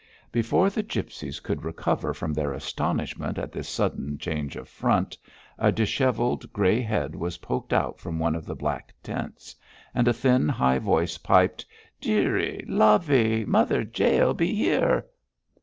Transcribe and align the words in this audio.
Before 0.31 0.71
the 0.71 0.81
gipsies 0.81 1.39
could 1.39 1.63
recover 1.63 2.11
from 2.11 2.33
their 2.33 2.53
astonishment 2.53 3.37
at 3.37 3.51
this 3.51 3.69
sudden 3.69 4.17
change 4.17 4.55
of 4.55 4.67
front, 4.67 5.15
a 5.59 5.71
dishevelled 5.71 6.51
grey 6.51 6.81
head 6.81 7.13
was 7.13 7.37
poked 7.37 7.71
out 7.71 7.99
from 7.99 8.17
one 8.17 8.33
of 8.33 8.47
the 8.47 8.55
black 8.55 8.95
tents, 9.03 9.55
and 9.93 10.07
a 10.07 10.11
thin 10.13 10.49
high 10.49 10.79
voice 10.79 11.19
piped, 11.19 11.67
'Dearie! 11.99 12.65
lovey! 12.67 13.45
Mother 13.45 13.85
Jael 13.95 14.33
be 14.33 14.55
here!' 14.55 15.05